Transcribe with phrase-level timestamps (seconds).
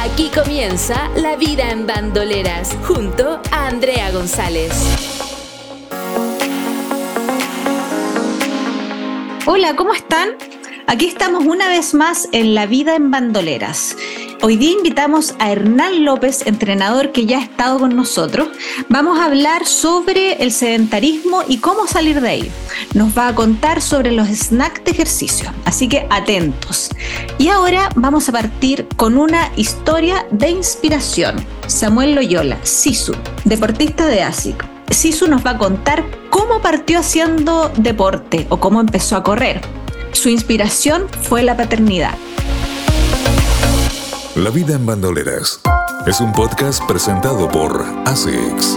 [0.00, 4.72] Aquí comienza La vida en bandoleras, junto a Andrea González.
[9.46, 10.30] Hola, ¿cómo están?
[10.86, 13.96] Aquí estamos una vez más en La vida en bandoleras.
[14.46, 18.48] Hoy día invitamos a Hernán López, entrenador que ya ha estado con nosotros.
[18.90, 22.52] Vamos a hablar sobre el sedentarismo y cómo salir de ahí.
[22.92, 26.90] Nos va a contar sobre los snacks de ejercicio, así que atentos.
[27.38, 31.36] Y ahora vamos a partir con una historia de inspiración.
[31.66, 33.14] Samuel Loyola, Sisu,
[33.46, 34.62] deportista de ASIC.
[34.90, 39.62] Sisu nos va a contar cómo partió haciendo deporte o cómo empezó a correr.
[40.12, 42.14] Su inspiración fue la paternidad.
[44.36, 45.60] La vida en bandoleras
[46.08, 48.76] es un podcast presentado por ASICS.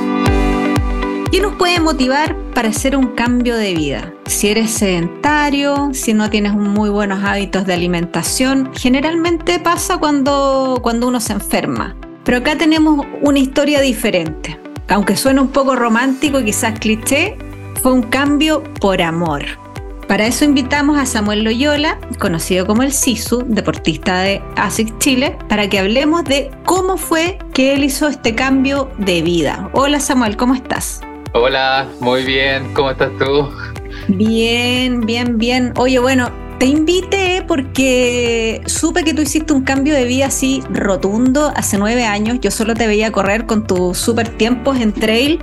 [1.32, 4.14] ¿Qué nos puede motivar para hacer un cambio de vida?
[4.28, 11.08] Si eres sedentario, si no tienes muy buenos hábitos de alimentación, generalmente pasa cuando, cuando
[11.08, 11.96] uno se enferma.
[12.24, 14.60] Pero acá tenemos una historia diferente.
[14.90, 17.36] Aunque suene un poco romántico y quizás cliché,
[17.82, 19.42] fue un cambio por amor.
[20.08, 25.68] Para eso invitamos a Samuel Loyola, conocido como el SISU, deportista de ASIC Chile, para
[25.68, 29.70] que hablemos de cómo fue que él hizo este cambio de vida.
[29.74, 31.02] Hola Samuel, ¿cómo estás?
[31.34, 33.50] Hola, muy bien, ¿cómo estás tú?
[34.08, 35.74] Bien, bien, bien.
[35.76, 41.52] Oye, bueno, te invité porque supe que tú hiciste un cambio de vida así rotundo
[41.56, 42.40] hace nueve años.
[42.42, 45.40] Yo solo te veía correr con tus super tiempos en trail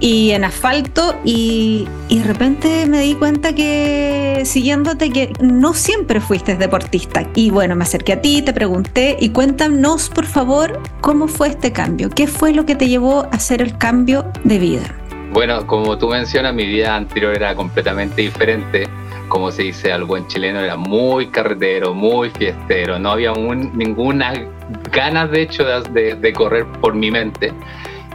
[0.00, 6.20] y en asfalto y, y, de repente me di cuenta que siguiéndote que no siempre
[6.20, 7.28] fuiste deportista.
[7.34, 11.72] Y bueno, me acerqué a ti, te pregunté y cuéntanos por favor cómo fue este
[11.72, 12.10] cambio.
[12.10, 14.94] ¿Qué fue lo que te llevó a hacer el cambio de vida?
[15.32, 18.88] Bueno, como tú mencionas, mi vida anterior era completamente diferente
[19.28, 24.32] como se dice al buen chileno, era muy carretero, muy fiestero, no había ninguna
[24.92, 27.52] ganas de hecho de, correr por mi mente.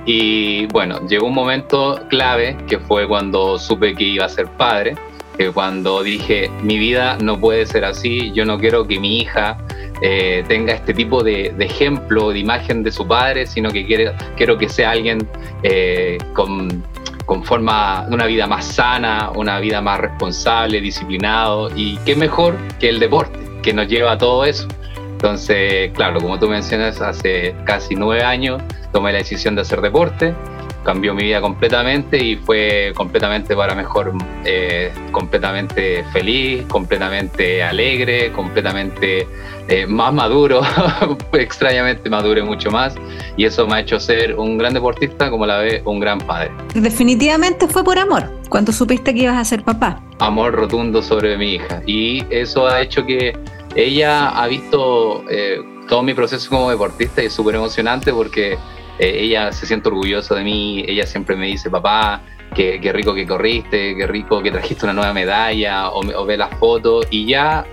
[0.05, 4.95] Y bueno, llegó un momento clave que fue cuando supe que iba a ser padre,
[5.37, 9.57] que cuando dije, mi vida no puede ser así, yo no quiero que mi hija
[10.01, 14.57] eh, tenga este tipo de, ejemplo, de imagen de su padre, sino que quiero, quiero
[14.57, 15.27] que sea alguien
[15.61, 16.83] eh, con
[17.31, 22.57] con forma de una vida más sana, una vida más responsable, disciplinado y qué mejor
[22.77, 24.67] que el deporte que nos lleva a todo eso.
[25.13, 28.61] Entonces, claro, como tú mencionas, hace casi nueve años
[28.91, 30.35] tomé la decisión de hacer deporte
[30.83, 34.13] cambió mi vida completamente y fue completamente para mejor,
[34.45, 39.27] eh, completamente feliz, completamente alegre, completamente
[39.67, 40.61] eh, más maduro,
[41.33, 42.95] extrañamente madure mucho más
[43.37, 46.51] y eso me ha hecho ser un gran deportista, como la ve, un gran padre.
[46.73, 50.01] Definitivamente fue por amor, cuando supiste que ibas a ser papá.
[50.19, 53.37] Amor rotundo sobre mi hija y eso ha hecho que
[53.75, 58.57] ella ha visto eh, todo mi proceso como deportista y es súper emocionante porque
[59.01, 62.21] eh, ella se siente orgullosa de mí, ella siempre me dice, papá,
[62.53, 67.07] qué, rico que corriste, qué rico que trajiste una nueva medalla, o, ve las fotos,
[67.09, 67.65] y ya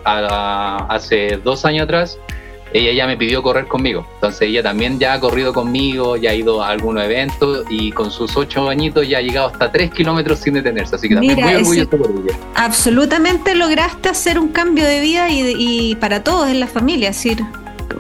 [0.89, 2.19] hace dos años atrás,
[2.73, 4.07] ella ya me pidió correr conmigo.
[4.15, 8.11] Entonces ella también ya ha corrido conmigo, ya ha ido a algunos eventos y con
[8.11, 10.97] sus ocho añitos ya ha llegado hasta tres kilómetros sin detenerse.
[10.97, 12.39] Así que también muy orgulloso por ella.
[12.55, 17.45] Absolutamente lograste hacer un cambio de vida y, para todos en la familia, es decir,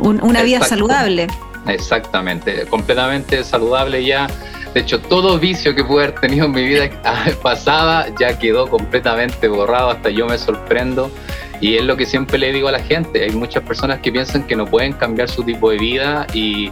[0.00, 1.28] una vida saludable.
[1.68, 4.26] Exactamente, completamente saludable ya.
[4.74, 6.90] De hecho, todo vicio que pude haber tenido en mi vida
[7.42, 11.10] pasada ya quedó completamente borrado, hasta yo me sorprendo.
[11.60, 13.24] Y es lo que siempre le digo a la gente.
[13.24, 16.70] Hay muchas personas que piensan que no pueden cambiar su tipo de vida y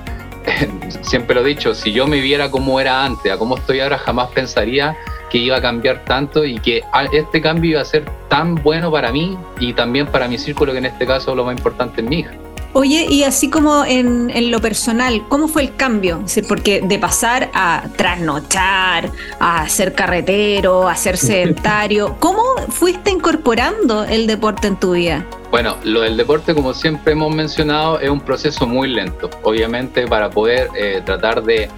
[1.03, 3.99] siempre lo he dicho, si yo me viera como era antes, a cómo estoy ahora,
[3.99, 4.97] jamás pensaría
[5.29, 9.11] que iba a cambiar tanto y que este cambio iba a ser tan bueno para
[9.11, 12.21] mí y también para mi círculo, que en este caso lo más importante es mi
[12.21, 12.46] hija.
[12.79, 16.23] Oye, y así como en, lo personal, ¿cómo fue el cambio?
[16.47, 24.27] porque de pasar a trasnochar, a ser carretero, a ser sedentario, ¿cómo fuiste incorporando el
[24.27, 25.25] deporte en tu vida?
[25.51, 29.31] Bueno, lo del deporte, como siempre hemos mencionado, es un proceso muy lento.
[29.43, 31.71] Obviamente, para poder eh, tratar de,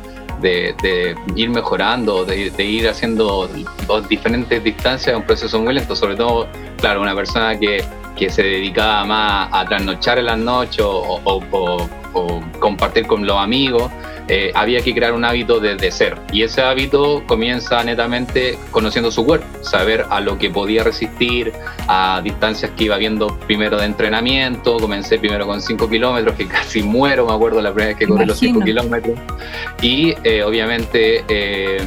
[1.37, 3.49] ir mejorando, de, de, ir haciendo
[4.09, 5.95] diferentes distancias, es un proceso muy lento.
[5.95, 7.85] Sobre todo, claro, una persona que
[8.19, 11.89] que se dedicaba más a trasnochar en las noches o,
[12.59, 13.93] compartir con los amigos,
[14.27, 16.19] eh, había que crear un hábito desde cero.
[16.33, 21.53] Y ese hábito comienza netamente conociendo su cuerpo, saber a lo que podía resistir,
[21.87, 24.79] a distancias que iba viendo primero de entrenamiento.
[24.79, 28.27] Comencé primero con 5 kilómetros, que casi muero, me acuerdo la primera vez que corrí
[28.27, 29.19] los 5 kilómetros.
[29.81, 31.79] Y eh, obviamente eh,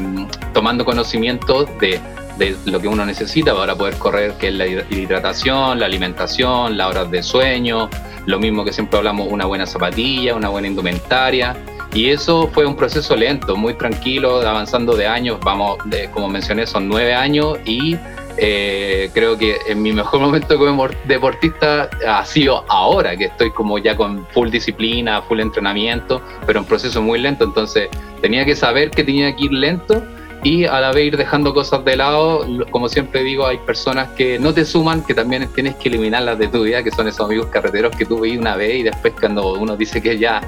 [0.54, 2.00] tomando conocimiento de
[2.42, 6.90] de lo que uno necesita para poder correr, que es la hidratación, la alimentación, las
[6.90, 7.90] horas de sueño,
[8.26, 11.56] lo mismo que siempre hablamos, una buena zapatilla, una buena indumentaria.
[11.94, 16.66] Y eso fue un proceso lento, muy tranquilo, avanzando de años, vamos, de, como mencioné,
[16.66, 17.98] son nueve años y
[18.38, 23.78] eh, creo que en mi mejor momento como deportista ha sido ahora, que estoy como
[23.78, 27.90] ya con full disciplina, full entrenamiento, pero un proceso muy lento, entonces
[28.22, 30.02] tenía que saber que tenía que ir lento
[30.44, 34.40] y a la vez ir dejando cosas de lado, como siempre digo, hay personas que
[34.40, 37.48] no te suman, que también tienes que eliminarlas de tu vida, que son esos amigos
[37.48, 40.42] carreteros que tú veis una vez y después cuando uno dice que ya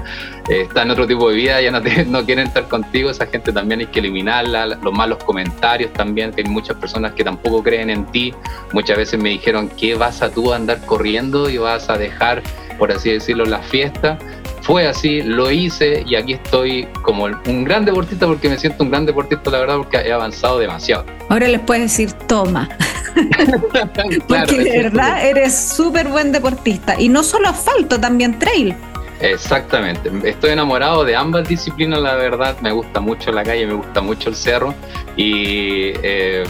[0.48, 3.52] eh, está en otro tipo de vida, ya no, no quieren estar contigo, esa gente
[3.52, 7.88] también hay que eliminarla, los malos comentarios también, que hay muchas personas que tampoco creen
[7.90, 8.34] en ti,
[8.72, 12.42] muchas veces me dijeron, ¿qué vas a tú andar corriendo y vas a dejar,
[12.78, 14.18] por así decirlo, la fiesta?
[14.64, 18.90] Fue así, lo hice y aquí estoy como un gran deportista porque me siento un
[18.90, 21.04] gran deportista, la verdad, porque he avanzado demasiado.
[21.28, 22.70] Ahora les puedes decir, toma.
[24.26, 26.98] porque de verdad eres súper buen deportista.
[26.98, 28.74] Y no solo asfalto, también trail.
[29.20, 34.00] Exactamente, estoy enamorado de ambas disciplinas, la verdad, me gusta mucho la calle, me gusta
[34.00, 34.74] mucho el cerro
[35.16, 36.42] y eh,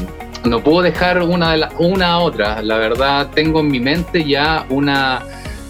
[0.44, 4.25] no puedo dejar una, de la, una a otra, la verdad tengo en mi mente
[4.25, 5.22] ya una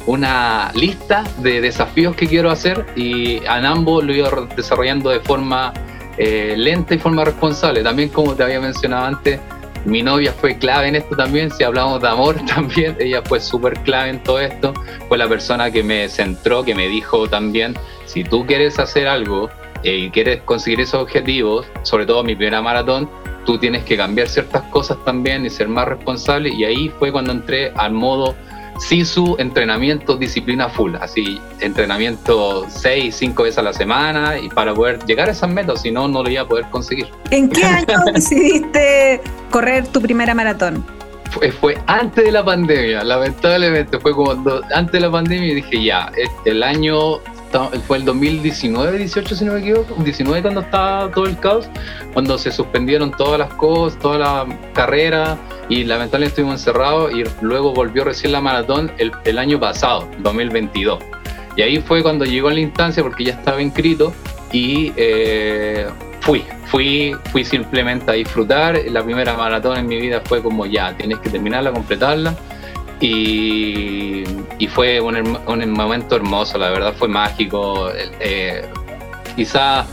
[0.07, 5.21] una lista de desafíos que quiero hacer y en ambos lo he ido desarrollando de
[5.21, 5.73] forma
[6.19, 7.83] eh, lenta y forma responsable.
[7.83, 9.41] También como te había mencionado antes,
[9.85, 13.75] mi novia fue clave en esto también, si hablamos de amor también, ella fue súper
[13.81, 14.73] clave en todo esto,
[15.09, 17.75] fue la persona que me centró, que me dijo también,
[18.07, 19.51] si tú quieres hacer algo
[19.83, 23.11] eh, y quieres conseguir esos objetivos, sobre todo mi primera maratón,
[23.45, 26.49] tú tienes que cambiar ciertas cosas también y ser más responsable.
[26.49, 28.35] Y ahí fue cuando entré al modo
[28.79, 35.05] su entrenamiento, disciplina full, así, entrenamiento seis, cinco veces a la semana y para poder
[35.07, 37.09] llegar a esas metas, si no, no lo iba a poder conseguir.
[37.31, 40.85] ¿En qué año decidiste correr tu primera maratón?
[41.31, 44.33] Fue, fue, antes de la pandemia, lamentablemente, fue como
[44.75, 46.13] antes de la pandemia y dije ya,
[46.45, 47.19] el año
[47.87, 51.69] fue el 2019, 18 si no me equivoco, 19 cuando estaba todo el caos,
[52.13, 57.73] cuando se suspendieron todas las cosas, toda la carrera y lamentablemente estuvimos encerrados y luego
[57.73, 61.03] volvió recién la maratón el, el año pasado, 2022.
[61.57, 64.13] Y ahí fue cuando llegó la instancia porque ya estaba inscrito
[64.53, 65.87] y eh,
[66.21, 68.81] fui, fui, fui simplemente a disfrutar.
[68.91, 72.35] La primera maratón en mi vida fue como ya, tienes que terminarla, completarla
[73.01, 74.25] y,
[74.69, 77.91] fue un, un, momento hermoso, la verdad fue mágico.
[78.21, 78.67] Eh,
[79.37, 79.87] quizá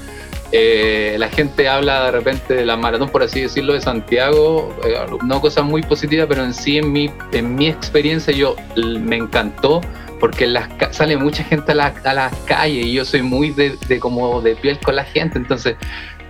[0.52, 4.96] eh, la gente habla de repente de la maratón, por así decirlo, de Santiago, eh,
[5.24, 9.82] no cosas muy positivas, pero en sí, en mi, en mi experiencia, yo me encantó
[10.20, 13.78] porque las, sale mucha gente a, la, a las calles y yo soy muy de,
[13.88, 15.78] de, como de piel con la gente, entonces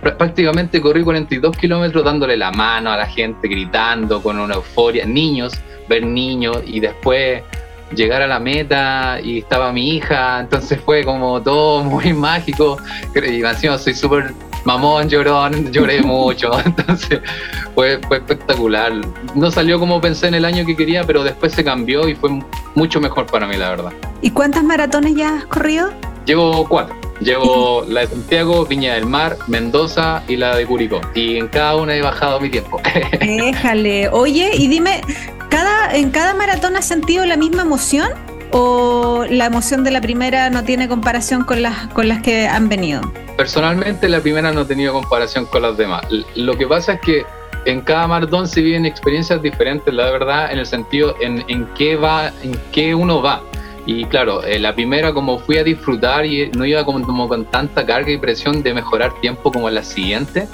[0.02, 5.52] prácticamente corrí 42 kilómetros dándole la mano a la gente, gritando con una euforia, niños
[5.88, 7.42] ver niños y después
[7.94, 12.78] llegar a la meta y estaba mi hija, entonces fue como todo muy mágico.
[13.14, 14.32] Y encima soy súper
[14.64, 17.20] mamón, llorón, lloré mucho, entonces
[17.74, 18.92] fue, fue espectacular.
[19.34, 22.30] No salió como pensé en el año que quería, pero después se cambió y fue
[22.74, 23.92] mucho mejor para mí, la verdad.
[24.22, 25.90] ¿Y cuántas maratones ya has corrido?
[26.24, 27.01] Llevo cuatro.
[27.22, 31.00] Llevo la de Santiago, Viña del Mar, Mendoza y la de Curicó.
[31.14, 32.80] Y en cada una he bajado mi tiempo.
[33.20, 34.08] Déjale.
[34.08, 35.02] Oye, y dime,
[35.48, 38.08] ¿cada, ¿en cada maratón has sentido la misma emoción?
[38.50, 42.68] ¿O la emoción de la primera no tiene comparación con las, con las que han
[42.68, 43.00] venido?
[43.36, 46.02] Personalmente la primera no ha tenido comparación con las demás.
[46.34, 47.24] Lo que pasa es que
[47.64, 51.96] en cada maratón se viven experiencias diferentes, la verdad, en el sentido en, en qué
[51.96, 53.42] va, en qué uno va.
[53.84, 57.84] Y claro, eh, la primera como fui a disfrutar y no iba como, con tanta
[57.84, 60.46] carga y presión de mejorar tiempo como la siguiente,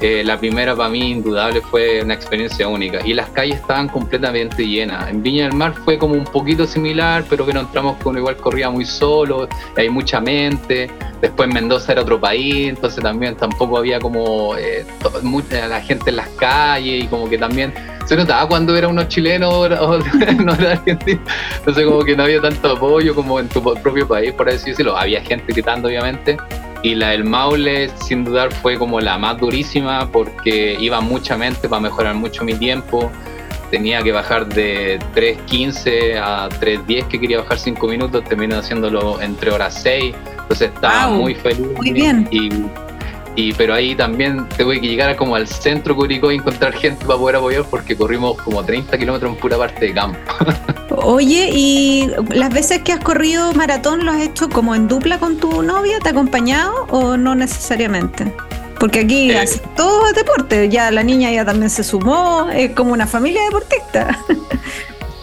[0.00, 4.66] eh, la primera para mí indudable fue una experiencia única y las calles estaban completamente
[4.66, 5.10] llenas.
[5.10, 8.36] En Viña del Mar fue como un poquito similar, pero que no entramos con igual
[8.36, 10.90] corría muy solo, hay mucha mente.
[11.20, 14.86] Después Mendoza era otro país, entonces también tampoco había como eh,
[15.22, 17.74] mucha, la gente en las calles y como que también
[18.06, 21.20] se notaba cuando era unos chilenos o, no era argentino.
[21.58, 24.96] Entonces como que no había tanto apoyo como en tu propio país, por así decirlo.
[24.96, 26.38] Había gente gritando obviamente,
[26.82, 31.68] y la del Maule, sin dudar, fue como la más durísima porque iba mucha mente
[31.68, 33.10] para mejorar mucho mi tiempo.
[33.70, 39.52] tenía que bajar de 3.15 a 3.10 que quería bajar 5 minutos, terminé haciéndolo entre
[39.52, 41.68] horas 6, entonces estaba muy feliz.
[41.76, 42.28] Muy bien.
[43.36, 47.18] Y, pero ahí también tuve que llegar como al centro Curicó y encontrar gente para
[47.18, 50.18] poder apoyar porque corrimos como 30 kilómetros en pura parte de campo.
[51.02, 55.38] Oye, ¿y las veces que has corrido maratón lo has hecho como en dupla con
[55.38, 55.98] tu novia?
[56.00, 58.32] ¿Te ha acompañado o no necesariamente?
[58.78, 59.44] Porque aquí eh,
[59.76, 64.18] todo es deporte, ya la niña ya también se sumó, es como una familia deportista.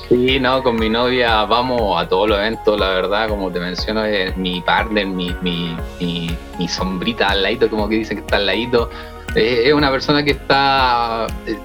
[0.10, 4.06] Sí, no, con mi novia vamos a todos los eventos, la verdad, como te menciono,
[4.06, 8.46] es mi partner, mi, mi, mi, sombrita al ladito, como que dicen que está al
[8.46, 8.90] ladito.
[9.36, 11.58] Es una persona que está eh,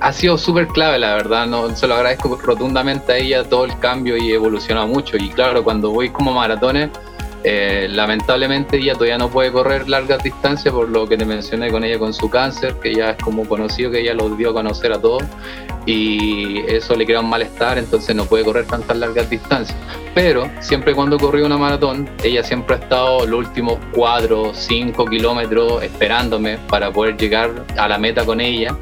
[0.00, 1.46] ha sido súper clave, la verdad.
[1.46, 5.16] No, se lo agradezco rotundamente a ella todo el cambio y evoluciona mucho.
[5.16, 6.90] Y claro, cuando voy como maratones,
[7.44, 11.84] eh, lamentablemente ella todavía no puede correr largas distancias por lo que te mencioné con
[11.84, 14.92] ella con su cáncer, que ya es como conocido, que ella lo dio a conocer
[14.92, 15.22] a todos
[15.86, 19.78] y eso le crea un malestar, entonces no puede correr tantas largas distancias.
[20.14, 25.82] Pero siempre cuando corrió una maratón, ella siempre ha estado los últimos 4, 5 kilómetros
[25.82, 28.76] esperándome para poder llegar a la meta con ella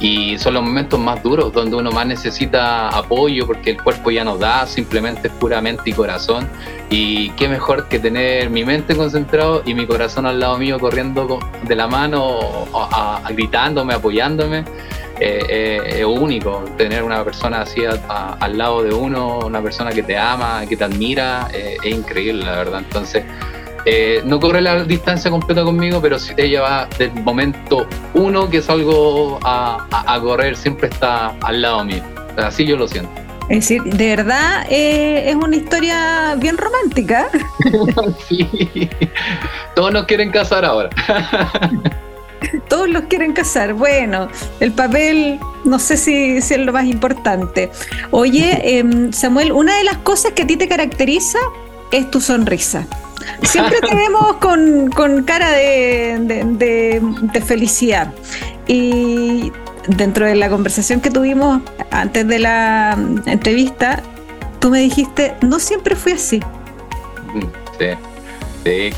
[0.00, 4.24] y son los momentos más duros donde uno más necesita apoyo porque el cuerpo ya
[4.24, 6.48] no da, simplemente es puramente y corazón.
[6.88, 11.38] Y qué mejor que tener mi mente concentrado y mi corazón al lado mío corriendo
[11.62, 12.38] de la mano,
[13.28, 14.64] gritándome, apoyándome.
[15.22, 20.02] Eh, eh, es único tener una persona así al lado de uno, una persona que
[20.02, 22.80] te ama, que te admira, eh, es increíble, la verdad.
[22.80, 23.24] Entonces,
[23.84, 28.62] eh, no corre la distancia completa conmigo, pero si ella va del momento uno que
[28.62, 32.02] salgo a, a, correr, siempre está al lado mío.
[32.36, 33.10] Así yo lo siento.
[33.48, 37.28] Es decir, de verdad eh, es una historia bien romántica.
[38.28, 38.88] sí.
[39.74, 40.88] Todos nos quieren casar ahora.
[42.68, 43.74] Todos los quieren casar.
[43.74, 44.28] Bueno,
[44.60, 47.70] el papel no sé si, si es lo más importante.
[48.12, 51.38] Oye, em, Samuel, una de las cosas que a ti te caracteriza
[51.90, 52.86] es tu sonrisa.
[53.42, 57.00] Siempre te vemos con, cara de,
[57.44, 58.12] felicidad.
[58.66, 59.52] Y
[59.88, 62.96] dentro de la conversación que tuvimos antes de la
[63.26, 64.02] entrevista,
[64.60, 66.40] tú me dijiste, no siempre fui así.
[67.78, 67.86] Sí,
[68.64, 68.90] sí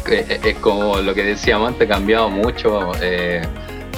[0.44, 2.92] es, como lo que decíamos antes, cambiado mucho.
[3.00, 3.42] Eh,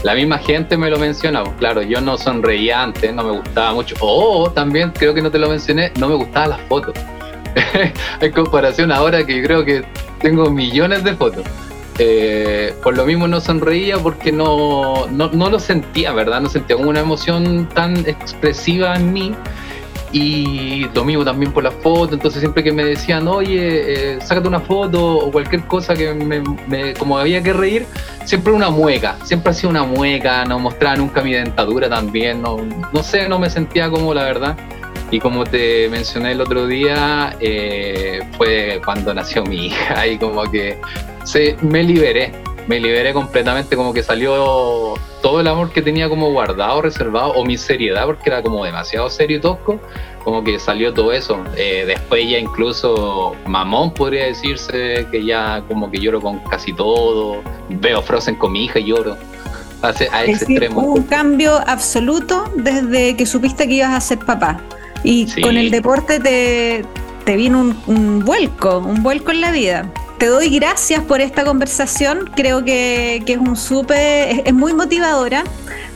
[0.02, 3.94] la misma gente me lo menciona, claro, yo no sonreía antes, no me gustaba mucho.
[4.00, 6.94] O también, creo que no te lo mencioné, no me gustaban las fotos.
[8.20, 9.84] en comparación ahora que creo que
[10.24, 11.44] tengo millones de fotos.
[11.98, 16.40] Eh, por lo mismo no sonreía porque no, no, no, lo sentía, ¿verdad?
[16.40, 19.34] No sentía una emoción tan expresiva en mí.
[20.12, 24.46] Y lo mismo también por la foto, entonces siempre que me decían, oye, eh, sácate
[24.46, 27.84] una foto o cualquier cosa que me, como había que reír,
[28.24, 32.58] siempre una mueca, siempre hacía una mueca, no mostraba nunca mi dentadura también, no,
[32.92, 34.56] no sé, no me sentía como la verdad.
[35.10, 40.42] Y como te mencioné el otro día, eh, fue cuando nació mi hija y como
[40.50, 40.78] que
[41.24, 42.32] se, me liberé,
[42.66, 47.44] me liberé completamente, como que salió todo el amor que tenía como guardado, reservado, o
[47.44, 49.80] mi seriedad, porque era como demasiado serio y tosco,
[50.22, 51.42] como que salió todo eso.
[51.56, 57.42] Eh, después ya incluso mamón podría decirse, que ya como que lloro con casi todo,
[57.68, 59.16] veo Frozen con mi hija y lloro.
[59.82, 60.80] A, ese extremo.
[60.80, 64.58] un cambio absoluto desde que supiste que ibas a ser papá.
[65.04, 66.84] Y con el deporte te,
[67.24, 69.90] te vino un, vuelco, un vuelco en la vida.
[70.18, 75.44] Te doy gracias por esta conversación, creo que, es un súper, es, muy motivadora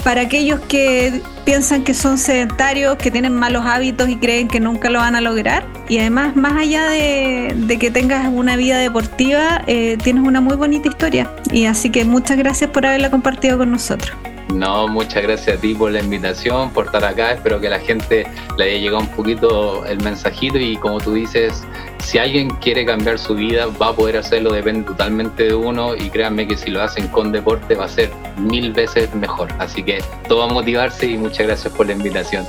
[0.05, 4.91] para aquellos que piensan que son sedentarios, que tienen malos hábitos y creen que nunca
[4.91, 5.67] lo van a lograr.
[5.88, 10.88] Y además, más allá de, que tengas una vida deportiva, eh, tienes una muy bonita
[10.88, 11.31] historia.
[11.50, 14.12] Y así que muchas gracias por haberla compartido con nosotros.
[14.55, 17.33] No, muchas gracias a ti por la invitación, por estar acá.
[17.33, 18.26] Espero que a la gente
[18.57, 21.64] le haya llegado un poquito el mensajito y como tú dices,
[21.99, 26.09] si alguien quiere cambiar su vida, va a poder hacerlo, depende totalmente de uno y
[26.09, 29.49] créanme que si lo hacen con deporte va a ser mil veces mejor.
[29.59, 32.47] Así que todo a motivarse y muchas gracias por la invitación.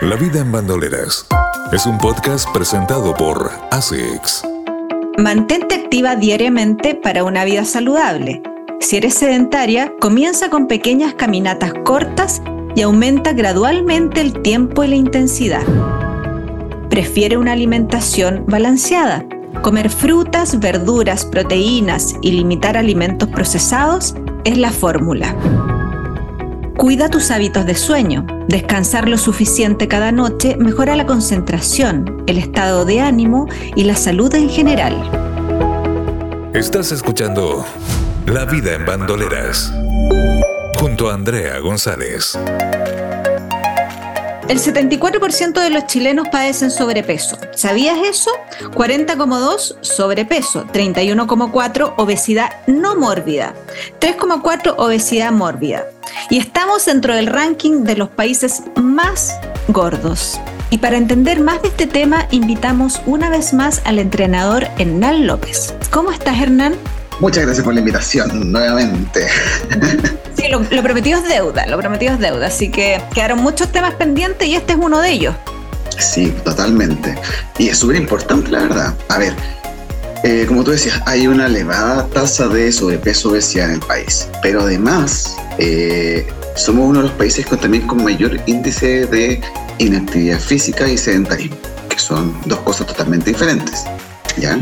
[0.00, 1.26] La vida en bandoleras
[1.72, 4.44] es un podcast presentado por ASICS.
[5.18, 8.40] Mantente activa diariamente para una vida saludable.
[8.80, 12.40] Si eres sedentaria, comienza con pequeñas caminatas cortas
[12.74, 15.62] y aumenta gradualmente el tiempo y la intensidad.
[16.88, 19.26] Prefiere una alimentación balanceada.
[19.60, 25.36] Comer frutas, verduras, proteínas y limitar alimentos procesados es la fórmula.
[26.78, 28.26] Cuida tus hábitos de sueño.
[28.48, 33.46] Descansar lo suficiente cada noche mejora la concentración, el estado de ánimo
[33.76, 34.96] y la salud en general.
[36.54, 37.64] Estás escuchando
[38.26, 39.72] la vida en bandoleras.
[40.78, 42.38] Junto a Andrea González.
[44.48, 47.38] El 74% de los chilenos padecen sobrepeso.
[47.52, 48.30] ¿Sabías eso?
[48.74, 53.54] 40,2 sobrepeso, 31,4 obesidad no mórbida,
[54.00, 55.86] 3,4 obesidad mórbida.
[56.30, 60.40] Y estamos dentro del ranking de los países más gordos.
[60.70, 65.74] Y para entender más de este tema, invitamos una vez más al entrenador Hernán López.
[65.90, 66.74] ¿Cómo estás, Hernán?
[67.20, 69.26] Muchas gracias por la invitación nuevamente.
[70.36, 74.48] Sí, lo, prometido es deuda, lo prometido es deuda, así que quedaron muchos temas pendientes
[74.48, 75.34] y este es uno de ellos.
[75.98, 77.14] Sí, totalmente.
[77.58, 78.94] Y es súper importante, la verdad.
[79.08, 79.34] A ver,
[80.24, 84.62] eh, como tú decías, hay una elevada tasa de sobrepeso obesidad en el país, pero
[84.62, 89.42] además eh, somos uno de los países con, también con mayor índice de
[89.76, 91.56] inactividad física y sedentarismo,
[91.90, 93.84] que son dos cosas totalmente diferentes.
[94.36, 94.58] ¿Ya?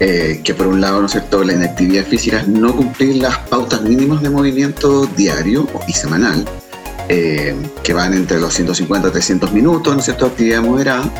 [0.00, 3.38] Eh, que por un lado, ¿no es cierto?, la inactividad física es no cumplir las
[3.38, 6.44] pautas mínimas de movimiento diario y semanal,
[7.08, 11.10] eh, que van entre los 150 a 300 minutos, ¿no es cierto?, actividad moderada.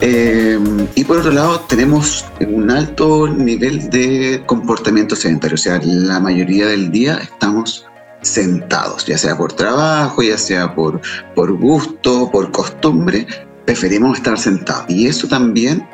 [0.00, 0.58] Eh,
[0.94, 6.66] y por otro lado, tenemos un alto nivel de comportamiento sedentario, o sea, la mayoría
[6.66, 7.86] del día estamos
[8.20, 11.00] sentados, ya sea por trabajo, ya sea por,
[11.34, 13.26] por gusto, por costumbre,
[13.64, 14.84] preferimos estar sentados.
[14.88, 15.86] Y eso también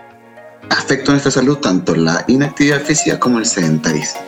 [0.71, 4.21] afecta a nuestra salud tanto la inactividad física como el sedentarismo.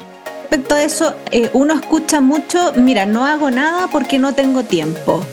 [0.42, 5.24] Respecto a eso, eh, uno escucha mucho, mira, no hago nada porque no tengo tiempo,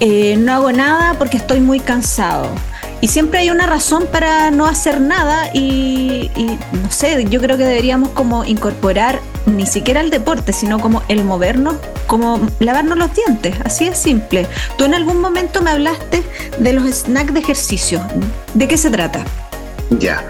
[0.00, 2.48] eh, no hago nada porque estoy muy cansado.
[3.00, 7.56] Y siempre hay una razón para no hacer nada y, y, no sé, yo creo
[7.56, 13.14] que deberíamos como incorporar ni siquiera el deporte, sino como el movernos, como lavarnos los
[13.14, 14.46] dientes, así es simple.
[14.78, 16.22] Tú en algún momento me hablaste
[16.58, 18.00] de los snacks de ejercicio.
[18.54, 19.24] ¿De qué se trata?
[20.00, 20.26] Ya,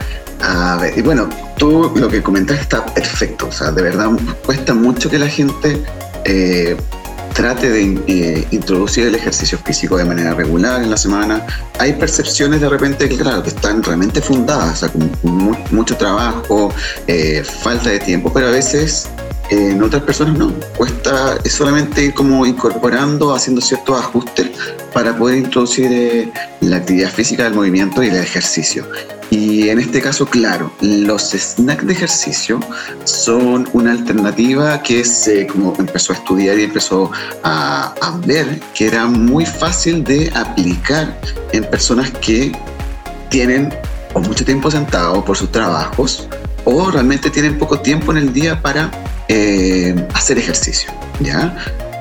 [0.46, 3.48] a ver, y bueno, tú lo que comentas está perfecto.
[3.48, 4.10] O sea, de verdad
[4.44, 5.82] cuesta mucho que la gente
[6.24, 6.76] eh,
[7.34, 11.46] trate de eh, introducir el ejercicio físico de manera regular en la semana.
[11.78, 16.72] Hay percepciones de repente, claro, que están realmente fundadas, o sea, con, mucho trabajo,
[17.06, 19.08] eh, falta de tiempo, pero a veces
[19.48, 20.52] en otras personas no.
[20.76, 24.50] Cuesta solamente ir como incorporando, haciendo ciertos ajustes
[24.92, 26.30] para poder introducir
[26.60, 28.86] la actividad física, el movimiento y el ejercicio.
[29.34, 32.60] Y en este caso, claro, los snacks de ejercicio
[33.02, 37.10] son una alternativa que se como empezó a estudiar y empezó
[37.42, 37.92] a,
[38.24, 41.20] ver que era muy fácil de aplicar
[41.50, 42.52] en personas que
[43.28, 43.74] tienen
[44.14, 46.28] mucho tiempo sentado por sus trabajos
[46.64, 48.88] o realmente tienen poco tiempo en el día para
[49.26, 51.56] eh, hacer ejercicio, ¿ya?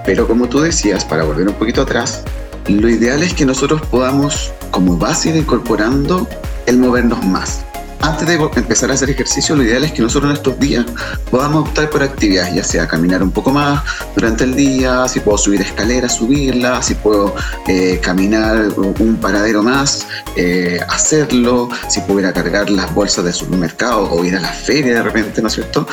[0.06, 2.26] Pero como tú decías, para volver un poquito atrás,
[2.67, 6.28] lo ideal es que nosotros podamos como base ir incorporando
[6.65, 7.65] el movernos más.
[8.04, 10.86] Antes de empezar a hacer ejercicio, lo ideal es que nosotros en estos días
[11.32, 13.82] podamos optar por actividades, ya sea caminar un poco más
[14.13, 17.34] durante el día, si puedo subir escaleras, subirla, si puedo
[17.65, 23.34] eh, caminar un paradero más, eh, hacerlo, si puedo ir a cargar las bolsas del
[23.34, 25.88] supermercado o ir a la feria de repente, ¿no es cierto?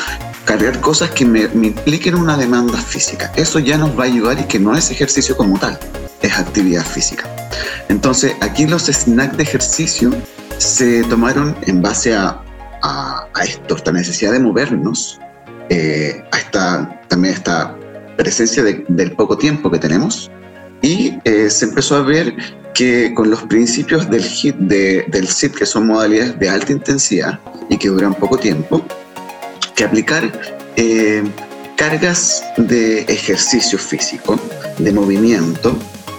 [0.45, 3.31] Cargar cosas que me, me impliquen una demanda física.
[3.37, 5.79] Eso ya nos va a ayudar y que no es ejercicio como tal,
[6.23, 7.29] es actividad física.
[7.89, 10.11] Entonces, aquí los snacks de ejercicio
[10.61, 12.43] se tomaron en base a,
[13.43, 15.19] esto, esta necesidad de movernos,
[15.71, 17.75] eh, a esta, también esta
[18.17, 20.31] presencia del poco tiempo que tenemos,
[20.83, 22.35] y eh, se empezó a ver
[22.75, 24.23] que con los principios del
[25.09, 28.85] del SIT, que son modalidades de alta intensidad y que duran poco tiempo,
[29.75, 30.31] que aplicar
[30.77, 31.23] eh,
[31.77, 34.39] cargas de ejercicio físico,
[34.79, 35.75] de movimiento,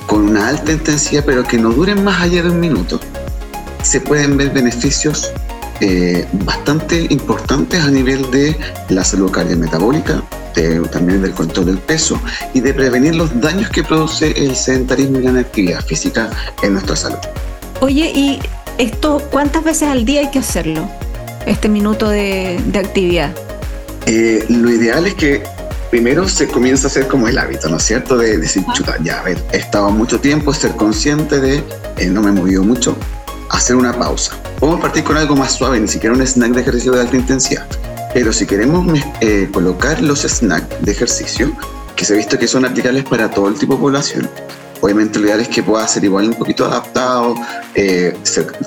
[0.08, 3.00] con una alta intensidad, pero que no duren más allá de un minuto,
[3.84, 5.32] se pueden ver beneficios
[5.80, 8.56] eh, bastante importantes a nivel de
[8.90, 10.22] la salud cardiometabólica,
[10.92, 12.20] también del control del peso
[12.54, 16.30] y de prevenir los daños que produce el sedentarismo y la inactividad física
[16.62, 17.18] en nuestra salud.
[17.80, 18.40] Oye, ¿y
[18.78, 20.88] esto cuántas veces al día hay que hacerlo?
[21.46, 23.34] Este minuto de, actividad.
[24.06, 25.42] Eh, lo ideal es que
[25.90, 28.18] primero se comienza a hacer como el hábito, ¿no es cierto?
[28.18, 31.64] De decir, chuta, ya, a ver, he estado mucho tiempo, ser consciente de,
[31.98, 32.96] eh, no me he movido mucho,
[33.52, 34.34] hacer una pausa.
[34.60, 37.66] Podemos partir con algo más suave, ni siquiera un snack de ejercicio de alta intensidad.
[38.14, 41.52] Pero si queremos eh, colocar los snacks de ejercicio,
[41.96, 44.30] que se ha visto que son aplicables para todo el tipo de población,
[44.82, 47.36] obviamente lo ideal es que pueda ser igual un poquito adaptado,
[47.76, 48.18] eh,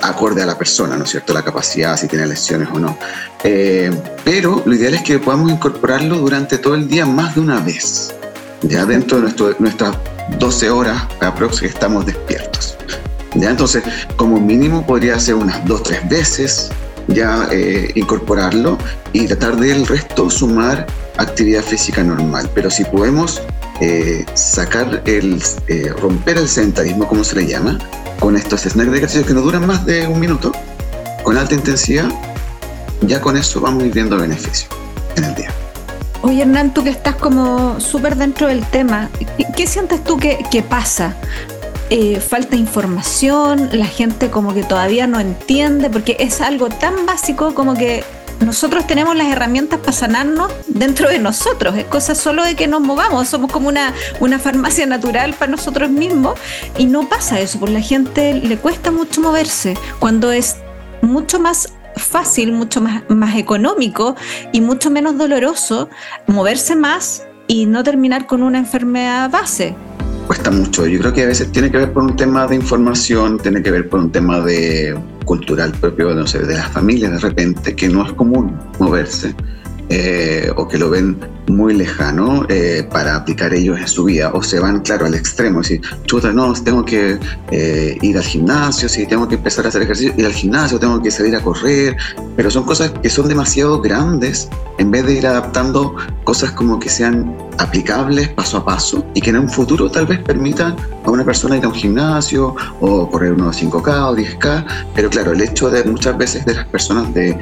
[0.01, 1.33] acorde a la persona, ¿no es cierto?
[1.33, 2.97] La capacidad, si tiene lesiones o no.
[3.43, 3.91] Eh,
[4.23, 8.15] pero lo ideal es que podamos incorporarlo durante todo el día más de una vez,
[8.61, 9.95] ya dentro de nuestras
[10.39, 12.54] 12 horas aproximadamente que estamos despiertos.
[13.35, 13.83] Entonces,
[14.15, 16.71] como mínimo podría ser unas dos, tres veces
[17.07, 18.77] ya eh, incorporarlo
[19.13, 22.49] y tratar del resto sumar actividad física normal.
[22.53, 23.41] Pero si podemos
[23.81, 27.77] eh, sacar el, eh, romper el sedentarismo, como se le llama,
[28.19, 30.51] con estos snacks de ejercicio que no duran más de un minuto,
[31.23, 32.09] con alta intensidad,
[33.01, 34.67] ya con eso vamos a ir viendo beneficios
[35.17, 35.51] en el día.
[36.21, 39.09] Oye Hernán, tú que estás como súper dentro del tema,
[39.55, 41.15] ¿qué, sientes tú que, pasa?
[41.91, 47.53] Eh, falta información, la gente como que todavía no entiende, porque es algo tan básico
[47.53, 48.03] como que
[48.39, 51.77] nosotros tenemos las herramientas para sanarnos dentro de nosotros.
[51.77, 53.27] Es cosa solo de que nos movamos.
[53.27, 56.33] Somos como una, una farmacia natural para nosotros mismos.
[56.77, 59.77] Y no pasa eso, porque la gente le cuesta mucho moverse.
[59.99, 60.57] Cuando es
[61.01, 64.15] mucho más fácil, mucho más, más económico
[64.51, 65.89] y mucho menos doloroso
[66.27, 69.75] moverse más y no terminar con una enfermedad base
[70.25, 70.85] cuesta mucho.
[70.85, 73.71] Yo creo que a veces tiene que ver por un tema de información, tiene que
[73.71, 77.87] ver por un tema de cultural propio, no sé, de las familias de repente, que
[77.87, 79.33] no es común moverse.
[79.89, 84.41] Eh, o que lo ven muy lejano eh, para aplicar ellos en su vida, o
[84.41, 87.19] se van, claro, al extremo, decir, chuta, no, tengo que
[87.51, 90.99] eh, ir al gimnasio, si tengo que empezar a hacer ejercicio, ir al gimnasio, tengo
[91.03, 91.95] que salir a correr,
[92.35, 96.89] pero son cosas que son demasiado grandes, en vez de ir adaptando cosas como que
[96.89, 101.23] sean aplicables paso a paso y que en un futuro tal vez permitan a una
[101.23, 105.69] persona ir a un gimnasio o correr unos 5K o 10K, pero claro, el hecho
[105.69, 107.37] de muchas veces de las personas de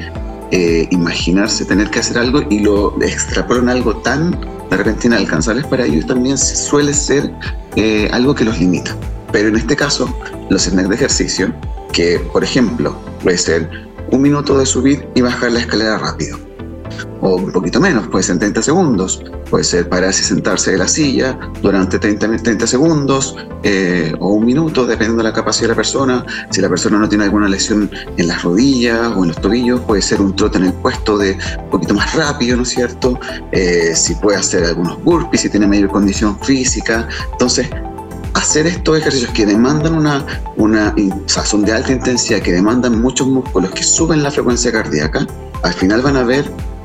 [0.56, 4.30] eh, imaginarse tener que hacer algo y lo extrapolan algo tan
[4.70, 7.34] de repente inalcanzables para ellos también suele ser
[7.74, 8.96] eh, algo que los limita.
[9.32, 10.16] Pero en este caso,
[10.50, 11.52] los snacks de ejercicio,
[11.92, 13.68] que por ejemplo puede ser
[14.12, 16.38] un minuto de subir y bajar la escalera rápido
[17.24, 20.86] o un poquito menos, puede ser 30 segundos, puede ser pararse y sentarse de la
[20.86, 25.74] silla durante 30, 30 segundos eh, o un minuto, dependiendo de la capacidad de la
[25.74, 26.26] persona.
[26.50, 30.02] Si la persona no tiene alguna lesión en las rodillas o en los tobillos, puede
[30.02, 33.18] ser un trote en el puesto de un poquito más rápido, ¿no es cierto?
[33.52, 37.08] Eh, si puede hacer algunos burpees, si tiene mayor condición física.
[37.32, 37.70] Entonces,
[38.34, 40.26] hacer estos ejercicios que demandan una,
[40.58, 40.94] una
[41.26, 45.26] son de alta intensidad, que demandan muchos músculos, que suben la frecuencia cardíaca,
[45.62, 46.44] al final van a ver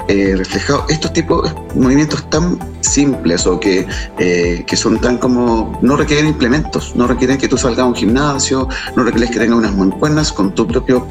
[0.10, 5.78] eh, reflejado estos tipos de movimientos tan simples o que, eh, que son tan como,
[5.84, 9.60] no requieren implementos, no requieren que tú salgas a un gimnasio, no requieren que tengas
[9.60, 11.06] unas mancuernas con tu propio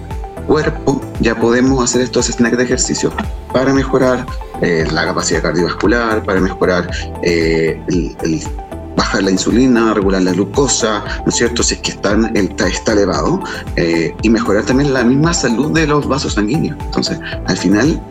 [0.49, 3.13] cuerpo, ya podemos hacer estos snacks de ejercicio
[3.53, 4.27] para mejorar
[4.63, 6.91] eh, la capacidad cardiovascular, para mejorar
[7.23, 7.81] el,
[8.97, 11.63] bajar la insulina, regular la glucosa, ¿no es cierto?
[11.63, 12.19] Si es que está,
[12.67, 13.41] está elevado,
[14.23, 16.77] y mejorar también la misma salud de los vasos sanguíneos.
[16.87, 18.03] Entonces, al final,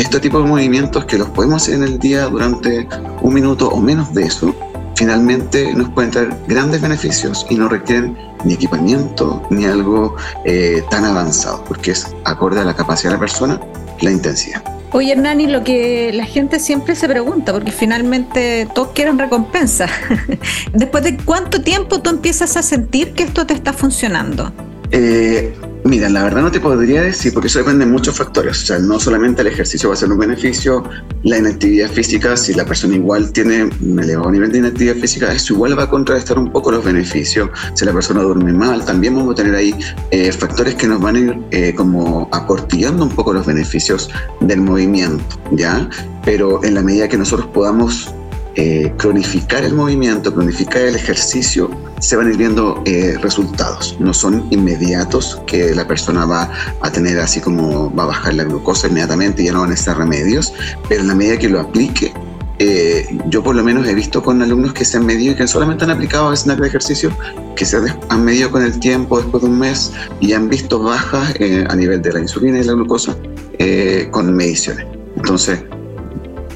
[0.00, 2.88] este tipo de movimientos que los podemos hacer en el día durante
[3.20, 4.54] un minuto o menos de eso,
[4.96, 11.04] finalmente nos pueden traer grandes beneficios y no requieren ni equipamiento ni algo eh, tan
[11.04, 13.60] avanzado, porque es acorde a la capacidad de la persona,
[14.00, 14.62] la intensidad.
[14.92, 19.86] Oye, Hernani, lo que la gente siempre se pregunta, porque finalmente todos quieren recompensa.
[20.72, 24.50] Después de cuánto tiempo tú empiezas a sentir que esto te está funcionando?
[24.92, 28.62] Eh, mira, la verdad no te podría decir, porque eso depende de muchos factores.
[28.62, 30.82] O sea, no solamente el ejercicio va a ser un beneficio,
[31.22, 35.54] la inactividad física, si la persona igual tiene un elevado nivel de inactividad física, eso
[35.54, 37.50] igual va a contrarrestar un poco los beneficios.
[37.74, 39.74] Si la persona duerme mal, también vamos a tener ahí
[40.10, 44.60] eh, factores que nos van a ir eh, como aportillando un poco los beneficios del
[44.60, 45.88] movimiento, ¿ya?
[46.24, 48.12] Pero en la medida que nosotros podamos
[48.56, 53.96] eh, cronificar el movimiento, cronificar el ejercicio, se van a ir viendo eh, resultados.
[54.00, 58.44] No son inmediatos que la persona va a tener así como va a bajar la
[58.44, 60.52] glucosa inmediatamente y ya no van a estar remedios,
[60.88, 62.12] pero en la medida que lo aplique,
[62.58, 65.46] eh, yo por lo menos he visto con alumnos que se han medido y que
[65.46, 67.10] solamente han aplicado snack de ejercicio,
[67.54, 71.34] que se han medido con el tiempo después de un mes y han visto bajas
[71.68, 73.16] a nivel de la insulina y la glucosa
[74.10, 74.86] con mediciones.
[75.16, 75.60] Entonces,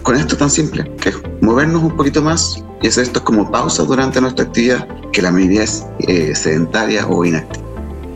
[0.05, 3.83] con esto tan simple, que es movernos un poquito más y hacer esto como pausa
[3.83, 7.65] durante nuestra actividad, que la mayoría es eh, sedentaria o inactiva.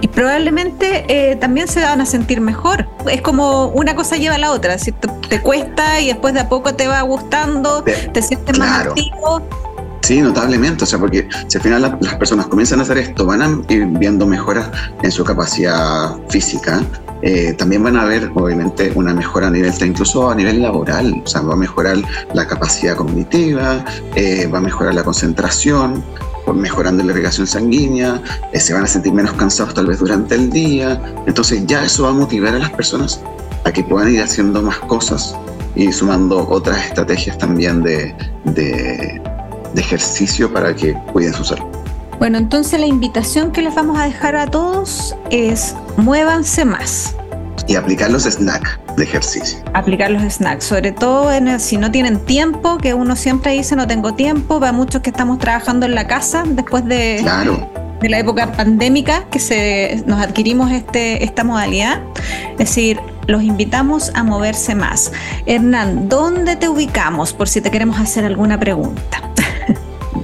[0.00, 2.86] Y probablemente eh, también se van a sentir mejor.
[3.10, 4.78] Es como una cosa lleva a la otra.
[4.78, 9.42] Si te, cuesta y después de a poco te va gustando, te, sientes más activo.
[10.02, 13.42] Sí, notablemente, o sea, porque si al final las personas comienzan a hacer esto, van
[13.42, 14.70] a ir viendo mejoras
[15.02, 16.80] en su capacidad física,
[17.22, 21.26] eh, también van a ver, obviamente, una mejora a nivel, incluso a nivel laboral, o
[21.26, 21.98] sea, va a mejorar
[22.34, 26.04] la capacidad cognitiva, eh, va a mejorar la concentración,
[26.54, 30.50] mejorando la irrigación sanguínea, eh, se van a sentir menos cansados tal vez durante el
[30.50, 33.20] día, entonces ya eso va a motivar a las personas
[33.64, 35.36] a que puedan ir haciendo más cosas
[35.74, 39.20] y sumando otras estrategias también de, de,
[39.74, 41.67] de ejercicio para que cuiden su salud.
[42.18, 47.14] Bueno, entonces la invitación que les vamos a dejar a todos es muévanse más.
[47.68, 49.58] Y aplicar los snacks de ejercicio.
[49.72, 53.86] Aplicar los snacks, sobre todo en si no tienen tiempo, que uno siempre dice no
[53.86, 57.70] tengo tiempo, para muchos que estamos trabajando en la casa después de, claro.
[58.00, 62.00] de la época pandémica que se, nos adquirimos este, esta modalidad.
[62.52, 65.12] Es decir, los invitamos a moverse más.
[65.46, 69.27] Hernán, ¿dónde te ubicamos por si te queremos hacer alguna pregunta?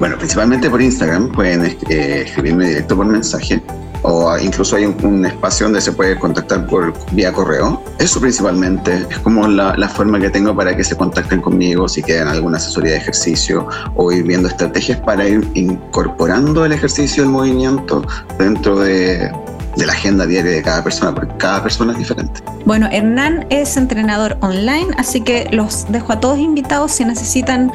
[0.04, 3.62] Bueno, principalmente por Instagram, pueden eh, escribirme directo por mensaje
[4.02, 7.82] o incluso hay un, espacio donde se puede contactar por vía correo.
[7.98, 12.28] Eso principalmente es como la, forma que tengo para que se contacten conmigo si quieren
[12.28, 18.04] alguna asesoría de ejercicio o ir viendo estrategias para ir incorporando el ejercicio, el movimiento
[18.38, 19.32] dentro de,
[19.76, 22.40] de la agenda diaria de cada persona, porque cada persona es diferente.
[22.64, 27.72] Bueno, Hernán es entrenador online, así que los dejo a todos invitados si necesitan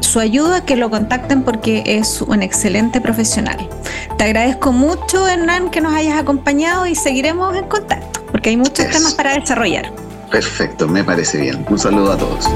[0.00, 3.68] su ayuda, que lo contacten porque es un excelente profesional.
[4.18, 8.86] Te agradezco mucho, Hernán, que nos hayas acompañado y seguiremos en contacto, porque hay muchos
[8.88, 9.92] temas para desarrollar.
[10.30, 11.64] Perfecto, me parece bien.
[11.68, 12.46] Un saludo a todos.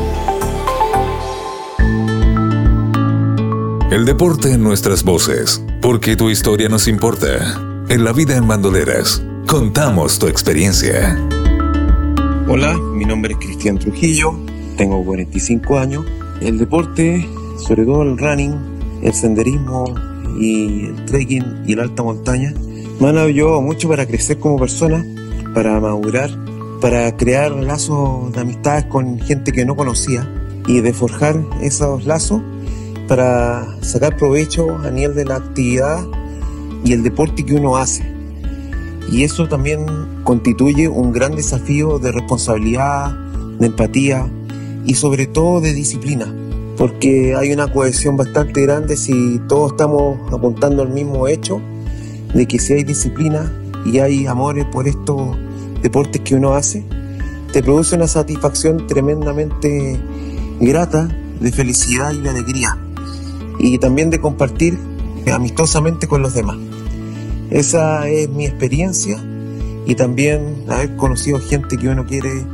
[3.90, 7.69] El deporte en nuestras voces, porque tu historia nos importa.
[7.90, 11.18] En la vida en bandoleras, contamos tu experiencia.
[12.46, 14.32] Hola, mi nombre es Cristian Trujillo,
[14.76, 16.04] tengo 45 años.
[16.40, 18.54] El deporte, sobre todo el running,
[19.02, 19.92] el senderismo
[20.38, 22.54] y el trekking y la alta montaña,
[23.00, 25.04] me han ayudado mucho para crecer como persona,
[25.52, 26.30] para madurar,
[26.80, 30.32] para crear lazos de amistades con gente que no conocía
[30.68, 32.40] y de forjar esos lazos
[33.08, 36.06] para sacar provecho a nivel de la actividad
[36.84, 38.04] y el deporte que uno hace.
[39.10, 39.86] Y eso también
[40.24, 43.16] constituye un gran desafío de responsabilidad,
[43.58, 44.30] de empatía
[44.86, 46.32] y sobre todo de disciplina,
[46.76, 51.60] porque hay una cohesión bastante grande si todos estamos apuntando al mismo hecho,
[52.34, 53.52] de que si hay disciplina
[53.84, 55.36] y hay amores por estos
[55.82, 56.84] deportes que uno hace,
[57.52, 59.98] te produce una satisfacción tremendamente
[60.60, 61.08] grata
[61.40, 62.78] de felicidad y de alegría,
[63.58, 64.78] y también de compartir
[65.32, 66.69] amistosamente con los demás.
[67.50, 69.22] Esa es mi experiencia
[69.84, 72.44] y también haber conocido gente que uno quiere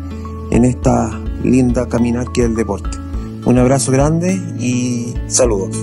[0.51, 2.97] en esta linda caminar que es el deporte.
[3.45, 5.77] Un abrazo grande y saludos.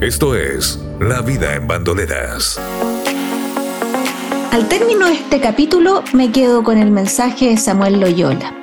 [0.00, 2.60] Esto es La vida en bandoleras.
[4.52, 8.56] Al término de este capítulo me quedo con el mensaje de Samuel Loyola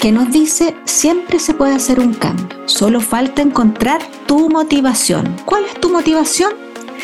[0.00, 5.36] que nos dice, siempre se puede hacer un cambio, solo falta encontrar tu motivación.
[5.44, 6.52] ¿Cuál es tu motivación?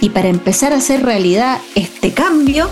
[0.01, 2.68] Y para empezar a hacer realidad este cambio,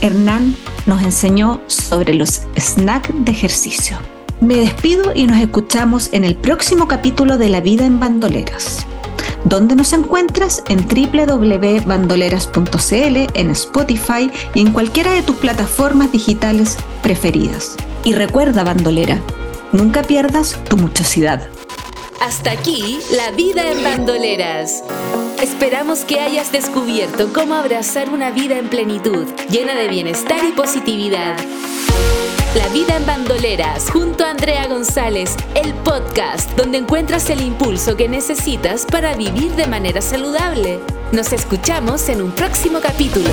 [0.00, 3.98] Hernán nos enseñó sobre los snacks de ejercicio.
[4.40, 8.86] Me despido y nos escuchamos en el próximo capítulo de La vida en bandoleras.
[9.44, 10.64] donde nos encuentras?
[10.68, 17.76] En www.bandoleras.cl, en Spotify y en cualquiera de tus plataformas digitales preferidas.
[18.04, 19.20] Y recuerda, bandolera,
[19.72, 21.46] Nunca pierdas tu muchosidad.
[22.20, 24.82] Hasta aquí, la vida en bandoleras.
[25.42, 31.36] Esperamos que hayas descubierto cómo abrazar una vida en plenitud, llena de bienestar y positividad.
[32.56, 38.08] La vida en bandoleras, junto a Andrea González, el podcast donde encuentras el impulso que
[38.08, 40.80] necesitas para vivir de manera saludable.
[41.12, 43.28] Nos escuchamos en un próximo capítulo.